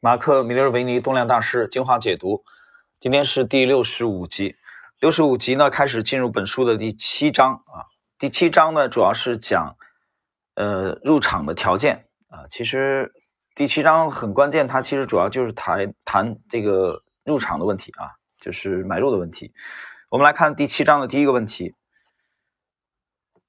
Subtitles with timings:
[0.00, 2.44] 马克·米勒维尼动量大师精华解读，
[3.00, 4.56] 今天是第六十五集。
[5.00, 7.88] 六十五集呢，开始进入本书的第七章啊。
[8.18, 9.76] 第七章呢，主要是讲
[10.54, 12.46] 呃入场的条件啊。
[12.50, 13.14] 其实
[13.54, 19.54] 第七章很关键，它其实主要就是谈谈这个入场的问题啊，就是买入的问题。
[20.10, 21.74] 我们来看第七章的第一个问题：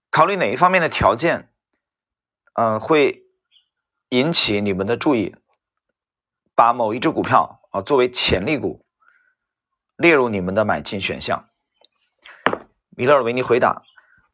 [0.10, 1.50] 考虑哪一方面的条件，
[2.54, 3.26] 呃，会
[4.10, 5.36] 引起你们的注意？
[6.58, 8.84] 把某一只股票啊作为潜力股
[9.96, 11.48] 列入你们的买进选项。
[12.90, 13.84] 米勒尔维尼回答：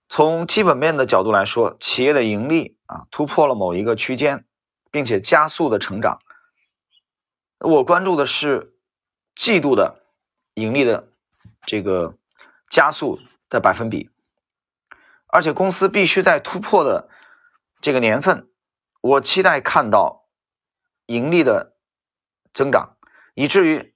[0.08, 4.46] 从基本面的角度来说，企业的盈利啊突破了某一个区间，
[4.90, 6.22] 并且加速的成长。
[7.60, 8.74] 我关注的是
[9.36, 10.00] 季度的
[10.54, 11.10] 盈利的
[11.66, 12.16] 这个
[12.70, 14.10] 加速的百分比，
[15.28, 17.10] 而且公司必须在突破的
[17.82, 18.50] 这个年份，
[19.02, 20.30] 我期待看到
[21.08, 21.73] 盈利的。
[22.54, 22.96] 增长，
[23.34, 23.94] 以至于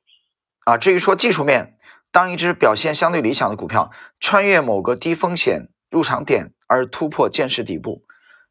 [0.66, 1.78] 啊，至于说技术面，
[2.12, 8.02] 当一只表现相对理想的股票穿越某个低风险入场点而突破见势底部，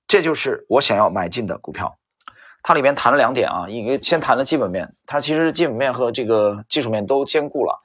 [0.06, 1.98] 这就是我想要买进的股票。
[2.62, 7.82] 它里面谈了两点啊，一个先谈了基本面，它其实基本面和这个技术面都兼顾了。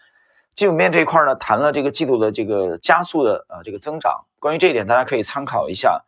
[0.54, 4.26] 基本面这一块呢，谈了这个季度的这个加速的啊这个增长。
[4.40, 6.04] 关于这一点，大家可以参考一下，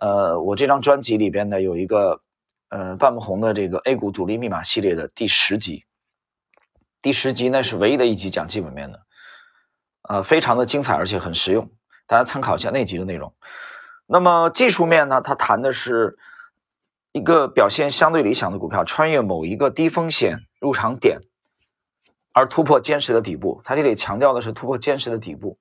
[0.00, 2.20] 呃，我这张专辑里边呢有一个。
[2.68, 5.84] 呃，半不红的这个 A 股主力密码系列的第十集，
[7.00, 9.02] 第十集呢是唯一的一集讲基本面的，
[10.02, 11.70] 呃，非常的精彩而且很实用，
[12.06, 13.34] 大家参考一下那集的内容。
[14.06, 16.18] 那么技术面呢，它谈的是
[17.12, 21.20] 一个表现相对理想的股票穿越某一个低风险入场点
[22.32, 25.58] 而突破坚实的底部，它这里强调的是突破坚实的底部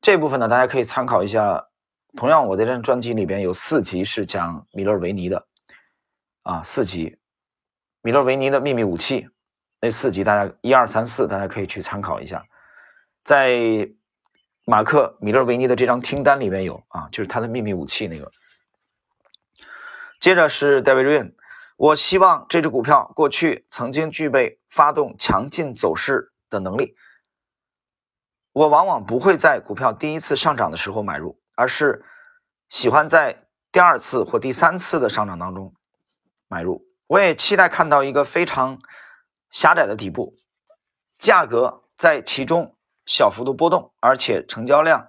[0.00, 1.68] 这部分呢，大家可以参考一下。
[2.14, 5.46] 同样，我在这专辑里边有四集是讲米勒维尼的。
[6.42, 7.18] 啊，四集，
[8.00, 9.28] 米勒维尼的秘密武器，
[9.80, 12.46] 那四集大家一二三四，大家可以去参考一下，
[13.22, 13.88] 在
[14.64, 18.32] 马克米勒维尼的这张听单里面有啊，就是他的秘密武器那个。
[20.18, 21.34] 接着是 David Ryan，
[21.76, 26.96] 我希望这只股票过去曾经具备发动强劲走势的能力，
[28.52, 32.04] 我往往不会在股票第一次上涨的时候买入，而是
[32.68, 35.74] 喜欢在第二次或第三次的上涨当中。
[36.52, 38.78] 买入，我也期待看到一个非常
[39.48, 40.34] 狭窄的底部，
[41.16, 42.76] 价格在其中
[43.06, 45.08] 小幅度波动，而且成交量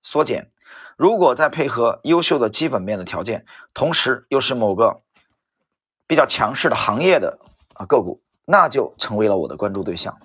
[0.00, 0.52] 缩减。
[0.96, 5.02] 如果再配合优秀的基本面的条件，同时又是某个
[6.06, 7.40] 比较强势的行业的
[7.74, 10.20] 啊个股，那就成为了我的关注对象。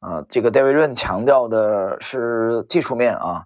[0.00, 3.44] 啊，这个戴维润强调的是技术面啊，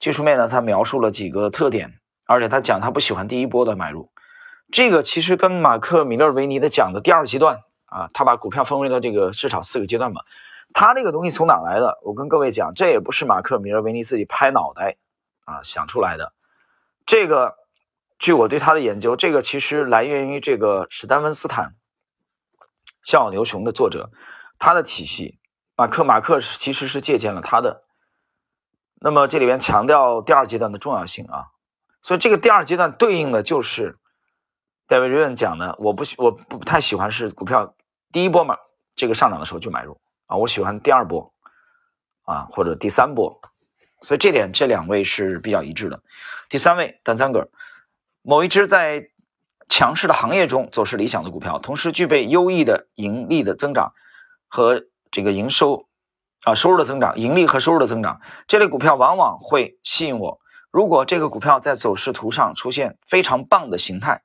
[0.00, 4.10] 技术面呢，他描述了几个特点，而且他讲他不喜欢第一波的买入。
[4.74, 10.22] 这个其实跟马克·米勒维尼的讲的第二阶段啊，他把股票分为了这个市场四个阶段嘛。
[10.72, 12.00] 他这个东西从哪来的？
[12.02, 14.96] 我跟各位讲，这也不是马克·米勒维尼自己拍脑袋
[15.44, 16.32] 啊想出来的。
[17.06, 17.54] 这个，
[18.18, 21.66] 据我对他的研究，这个其实来源于这个史丹文斯坦
[23.04, 24.10] 《笑傲牛熊》的作者，
[24.58, 25.38] 他的体系。
[25.76, 27.84] 马克马克其实是借鉴了他的。
[28.96, 31.44] 那么这里边强调第二阶段的重要性啊，
[32.02, 34.00] 所以这个第二阶段对应的就是。
[34.86, 37.74] 戴维·瑞恩讲呢，我不喜，我不太喜欢是股票
[38.12, 38.58] 第一波嘛，
[38.94, 41.32] 这个上涨的时候就买入啊，我喜欢第二波
[42.24, 43.40] 啊或者第三波，
[44.02, 46.02] 所以这点这两位是比较一致的。
[46.50, 47.48] 第三位，丹赞格，
[48.20, 49.08] 某一只在
[49.70, 53.94] 强势的行业中走势理想的股票，同时具备优异的盈利的增长
[54.48, 55.88] 和这个营收
[56.42, 60.40] 啊收入的增长，盈利和收入的增长，这类股票往往会吸引我。
[60.70, 64.20] 如果这个股票在走势图上出现非常棒的形态。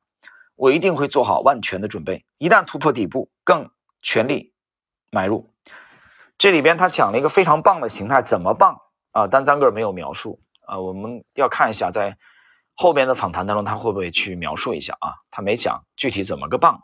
[0.60, 3.72] 我一定会做好万全的准备，一旦突破底部，更
[4.02, 4.54] 全力
[5.10, 5.54] 买入。
[6.38, 8.82] 这里边他讲了一个非常棒的形态，怎么棒
[9.12, 9.26] 啊？
[9.26, 12.18] 单张个没有描述啊，我们要看一下在
[12.76, 15.16] 后边的访谈当中他会不会去描述一下啊？
[15.32, 16.84] 他没讲具体怎么个棒。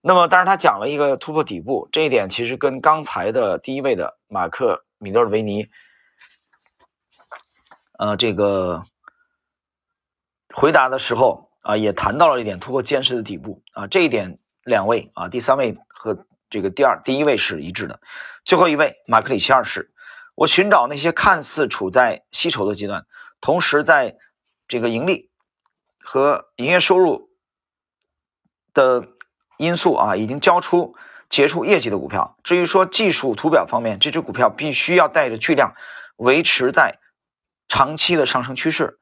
[0.00, 5.66] 那么，但是他讲了一个突破底部这一点，其实跟刚才的第一位的马克米勒维尼，
[7.98, 8.84] 呃，这个
[10.54, 11.49] 回答的时候。
[11.60, 18.00] 啊，也谈到了一点突破坚实的底部啊，这一点两位啊，第三位和这个第二第一位是一致的。
[18.44, 19.92] 最后一位马克里奇二世，
[20.34, 23.06] 我寻找那些看似处在吸筹的阶段，
[23.40, 24.16] 同时在
[24.66, 25.30] 这个盈利
[26.02, 27.30] 和营业收入
[28.72, 29.06] 的
[29.58, 30.96] 因素啊，已经交出
[31.28, 32.38] 结出业绩的股票。
[32.42, 35.74] 至于说技术图表方面，这只股票必须要带着巨量
[36.16, 36.98] 维持在
[37.68, 38.98] 长期的上升趋势，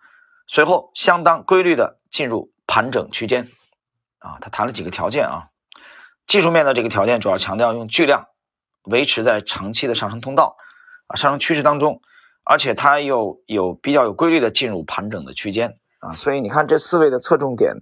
[0.48, 1.97] 随后相当规律的。
[2.10, 3.48] 进入盘整区间，
[4.18, 5.48] 啊，他谈了几个条件啊，
[6.26, 8.26] 技术面的这个条件主要强调用巨量
[8.84, 10.56] 维持在长期的上升通道
[11.06, 12.00] 啊上升趋势当中，
[12.44, 17.74] 而且它又有比较有规律的进入盘整的区间啊，所以你看这四位的侧重点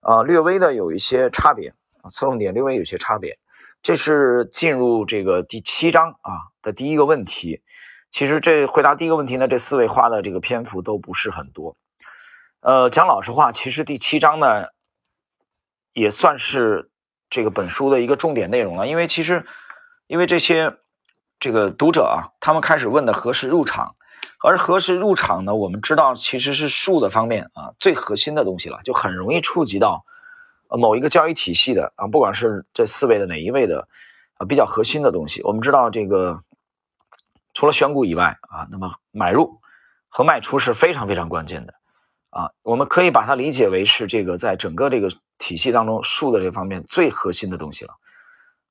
[0.00, 3.38] 啊略微的有一些差别啊，侧重点略微有些差别。
[3.80, 7.62] 这是进入这个第七章啊的第一个问题。
[8.10, 11.76] 其实这回答第一个问题呢，这四位花的这个篇幅都不是很多。
[12.60, 14.66] 呃，讲老实话，其实第七章呢
[15.92, 16.90] 也算是
[17.30, 18.86] 这个本书的一个重点内容了。
[18.86, 19.46] 因为其实，
[20.06, 20.76] 因为这些
[21.38, 23.94] 这个读者啊，他们开始问的何时入场，
[24.42, 25.54] 而何时入场呢？
[25.54, 30.04] 我们知道其实是术的方面啊最核心的东西了，就很容易触及到
[30.68, 33.88] 呃某一个交易体系的啊，不管是这四位的哪一位的
[34.34, 35.42] 啊比较核心的东西。
[35.42, 36.42] 我们知道这个。
[37.54, 39.60] 除了选股以外啊，那么买入
[40.08, 41.74] 和卖出是非常非常关键的
[42.30, 45.08] 啊，我们可以把它理解为是这个在整个这个
[45.38, 47.94] 体系当中数的这方面最核心的东西了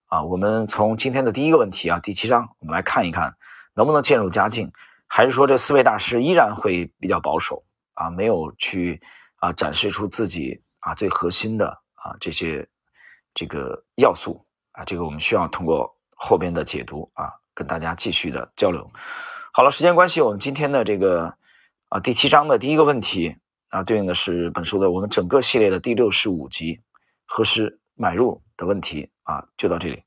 [0.08, 0.24] 啊。
[0.24, 3.36] 我们从今天的第一个问题啊，第七章，我们来看一看
[3.74, 4.72] 能不能渐入佳境，
[5.08, 7.64] 还是说这四位大师依然会比较保守
[7.94, 9.02] 啊，没有去
[9.38, 12.68] 啊展示出自己啊最核心的啊这些
[13.34, 17.32] 这个要素啊，这个我们需要通过后边的解读啊。
[17.58, 18.88] 跟大家继续的交流。
[19.52, 21.34] 好了，时间关系，我们今天的这个
[21.90, 23.36] 啊第七章的第一个问题
[23.70, 26.80] 啊，对应的是本书的我们整个系列的第六十五集，
[27.26, 30.02] 何时买入的问题啊，就到这里。